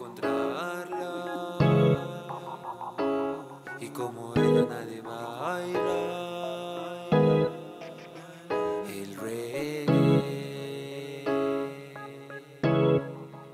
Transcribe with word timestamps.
encontrarla. 0.00 1.58
Y 3.78 3.88
como 3.90 4.32
ella 4.34 4.66
nadie 4.68 5.02
baila. 5.02 6.00
El 8.88 9.16
reggae 9.16 9.94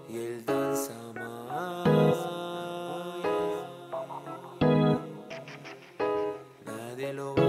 y 0.09 0.17
el 0.17 0.45
danza 0.45 0.95
más. 1.15 1.87
Nadie 6.65 7.13
lo 7.13 7.35
baila 7.35 7.46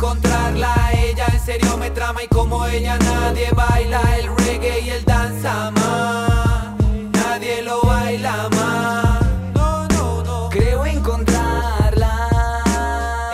encontrarla, 0.00 0.74
ella 0.94 1.26
en 1.30 1.40
serio 1.40 1.76
me 1.76 1.90
trama 1.90 2.22
y 2.22 2.28
como 2.28 2.64
ella 2.64 2.96
nadie 3.00 3.50
baila 3.54 4.00
el 4.16 4.34
reggae 4.34 4.80
y 4.80 4.88
el 4.88 5.04
danza 5.04 5.70
más. 5.72 6.74
Nadie 7.12 7.60
lo 7.60 7.82
baila 7.82 8.48
más. 8.56 9.20
No, 9.54 9.86
no, 9.88 10.22
no. 10.22 10.48
Creo 10.48 10.86
encontrarla. 10.86 12.14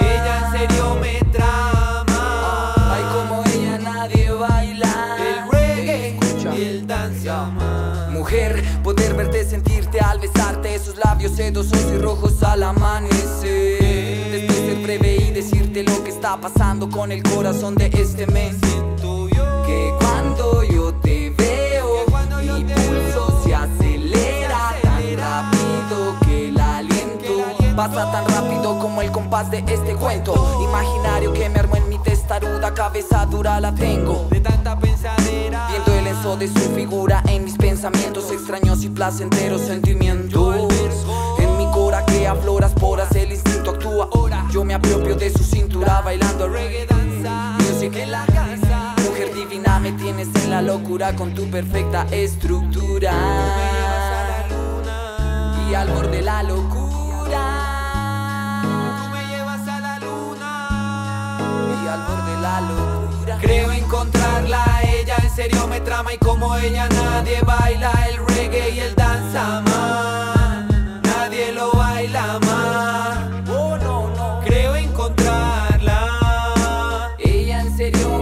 Ella 0.01 0.39
en 0.45 0.59
serio 0.59 0.97
me 1.01 1.21
trama. 1.31 2.75
Ay, 2.91 3.05
como 3.15 3.45
ella 3.45 3.79
nadie 3.79 4.33
baila. 4.33 5.17
El 5.21 5.49
reggae 5.49 6.19
Escucha. 6.19 6.53
y 6.53 6.63
el 6.65 6.87
danza 6.89 7.45
más. 7.45 8.11
Mujer, 8.11 8.61
poder 8.83 9.15
verte, 9.15 9.45
sentirte 9.45 10.01
al 10.01 10.19
besarte 10.19 10.75
esos 10.75 10.97
labios 10.97 11.31
sedosos 11.37 11.81
y 11.95 11.99
rojos 11.99 12.43
al 12.43 12.65
amanecer. 12.65 13.86
Está 16.27 16.41
pasando 16.41 16.89
con 16.91 17.13
el 17.13 17.23
corazón 17.23 17.77
de 17.77 17.87
este 17.87 18.27
mes. 18.27 18.57
Que 19.65 19.95
cuando 20.01 20.65
yo 20.65 20.93
te 20.95 21.31
veo, 21.31 22.05
mi 22.43 22.65
pulso 22.65 23.43
se 23.45 23.55
acelera 23.55 24.75
tan 24.83 25.17
rápido 25.17 26.17
que 26.25 26.49
el 26.49 26.59
aliento 26.59 27.19
Que 27.21 27.33
el 27.33 27.45
aliento 27.45 27.77
pasa 27.77 28.11
tan 28.11 28.27
rápido 28.27 28.77
como 28.81 29.03
el 29.03 29.13
compás 29.13 29.53
de 29.53 29.59
este 29.69 29.95
cuento. 29.95 30.35
Imaginario 30.69 31.33
que 31.33 31.49
me 31.49 31.61
armó 31.61 31.77
en 31.77 31.89
mi 31.89 31.99
testaruda 32.01 32.75
cabeza 32.75 33.25
dura 33.27 33.61
la 33.61 33.73
tengo. 33.73 34.27
de 34.29 34.41
tanta 34.41 34.77
pensadera. 34.81 35.69
Viendo 35.71 35.95
el 35.95 36.09
enzo 36.09 36.37
de 36.37 36.49
su 36.49 36.75
figura 36.75 37.23
en 37.29 37.45
mis 37.45 37.57
pensamientos 37.57 38.33
extraños 38.33 38.83
y 38.83 38.89
placenteros 38.89 39.61
sentimientos. 39.61 40.46
Bailando 46.01 46.49
reggae 46.49 46.87
danza. 46.87 47.57
Music 47.59 47.95
en 47.97 48.11
la 48.11 48.25
casa. 48.27 48.95
Mujer 49.05 49.33
divina, 49.35 49.79
me 49.81 49.93
tienes 49.93 50.29
en 50.35 50.51
la 50.51 50.63
locura 50.63 51.15
con 51.15 51.35
tu 51.35 51.49
perfecta 51.51 52.07
estructura. 52.11 53.13
Y 55.71 55.75
al 55.75 55.89
borde 55.89 56.23
la 56.23 56.43
locura. 56.43 57.43
Tú 58.63 59.11
me 59.11 59.27
llevas 59.29 59.69
a 59.69 59.81
la 59.81 59.99
luna. 59.99 61.39
Y 61.85 61.89
al 61.89 62.01
borde 62.03 62.41
la 62.41 62.61
locura. 62.61 63.39
Creo 63.41 63.73
encontrarla, 63.73 64.65
ella 64.85 65.17
en 65.23 65.31
serio 65.31 65.67
me 65.67 65.81
trama 65.81 66.13
y 66.15 66.19
como 66.19 66.57
ella 66.57 66.89
nadie 66.89 67.41
baila 67.43 67.91
el 68.09 68.25
reggae 68.27 68.71
y 68.71 68.81
el 68.81 68.95
danza 68.95 69.63
más. 69.63 70.36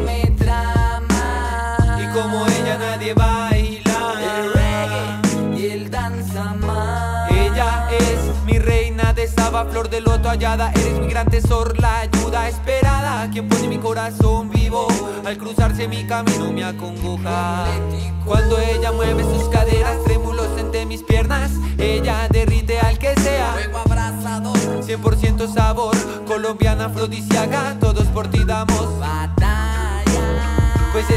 Me 0.05 0.27
trama. 0.39 1.99
y 2.01 2.07
como 2.17 2.47
ella 2.47 2.79
nadie 2.79 3.15
baila. 3.15 4.15
El 4.37 4.53
reggae 4.53 5.61
y 5.61 5.71
el 5.71 5.91
danza 5.91 6.55
más. 6.55 7.31
Ella 7.31 7.89
es 7.91 8.45
mi 8.47 8.59
reina 8.59 9.13
de 9.13 9.27
Saba, 9.29 9.65
flor 9.67 9.89
de 9.91 10.01
loto 10.01 10.29
hallada. 10.29 10.73
Eres 10.73 10.99
mi 11.01 11.09
gran 11.09 11.29
tesoro, 11.29 11.73
la 11.75 12.01
ayuda 12.01 12.49
esperada. 12.49 13.29
Quien 13.31 13.49
pone 13.49 13.69
mi 13.69 13.79
corazón 13.79 14.51
vivo 14.51 14.87
al 15.25 15.39
cruzarse 15.39 15.89
mi 15.89 16.07
camino 16.07 16.53
me 16.53 16.65
acongoja. 16.65 17.65
Cuando 18.25 18.59
ella 18.59 18.93
mueve 18.93 19.23
sus 19.23 19.49
caderas, 19.49 20.03
trémulos 20.05 20.49
entre 20.59 20.87
mis 20.87 21.03
piernas. 21.03 21.51
Ella 21.79 22.29
derrite 22.31 22.79
al 22.79 22.99
que 22.99 23.15
sea. 23.17 23.53
Fuego 23.53 23.79
abrazador. 23.79 24.57
100% 24.57 25.53
sabor, 25.53 25.97
colombiana 26.27 26.87
afrodisíaca. 26.87 27.77
Todos 27.81 28.07
por 28.09 28.29
ti 28.29 28.45
damos. 28.45 28.74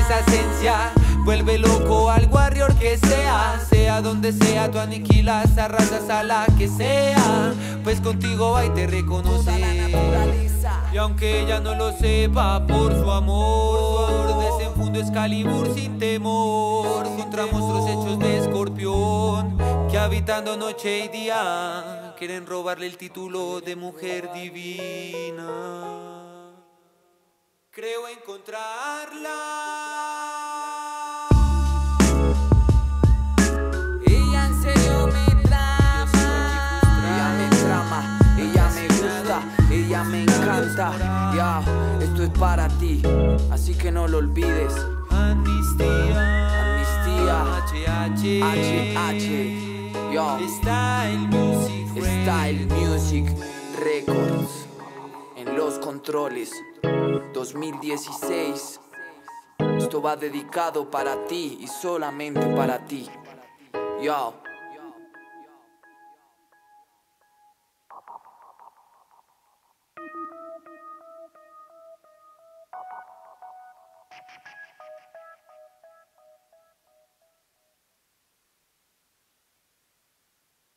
Esa 0.08 0.20
esencia 0.22 0.94
vuelve 1.26 1.58
loco 1.58 2.10
al 2.10 2.30
warrior 2.32 2.74
que 2.76 2.98
sea. 2.98 3.60
Sea 3.70 4.02
donde 4.02 4.32
sea, 4.32 4.72
tú 4.72 4.80
aniquilas, 4.80 5.58
arrasas 5.58 6.10
a 6.10 6.24
la 6.24 6.46
que 6.58 6.70
sea. 6.70 7.54
Pues 7.84 8.00
contigo 8.00 8.52
va 8.52 8.66
y 8.66 8.70
te 8.70 8.88
reconoce. 8.88 9.52
Y 10.94 10.98
aunque 10.98 11.42
ella 11.42 11.60
no 11.60 11.76
lo 11.76 11.92
sepa 11.92 12.66
por 12.66 12.94
su 12.94 13.12
amor, 13.12 14.40
desenfundo 14.40 14.98
Excalibur 15.02 15.74
sin 15.76 16.00
temor 16.00 17.04
contra 17.18 17.46
monstruos 17.48 17.90
hechos 17.90 18.18
de 18.20 18.38
escorpión 18.38 19.58
que 19.92 19.98
habitando 19.98 20.56
noche 20.56 21.04
y 21.04 21.08
día 21.10 22.16
quieren 22.18 22.46
robarle 22.46 22.88
el 22.88 22.96
título 22.96 23.60
de 23.60 23.76
mujer 23.76 24.32
divina. 24.32 25.48
Creo 27.72 28.08
encontrarla. 28.08 29.47
Para 42.40 42.68
ti. 42.80 43.02
Así 43.52 43.74
que 43.76 43.92
no 43.92 44.08
lo 44.08 44.20
olvides. 44.20 44.74
Amnistía. 45.10 46.64
Amnistía. 46.64 47.58
HH. 48.16 50.14
Yo. 50.14 50.38
Style 50.48 51.28
Music 51.28 51.88
Style 51.98 52.66
Music 52.68 53.26
Records 53.84 54.68
en 55.36 55.56
los 55.56 55.80
controles 55.80 56.52
2016 57.34 58.80
esto 59.78 60.02
va 60.02 60.16
dedicado 60.16 60.90
para 60.90 61.26
ti 61.26 61.58
y 61.62 61.68
solamente 61.68 62.46
para 62.56 62.86
ti 62.86 63.10
yo 64.02 64.34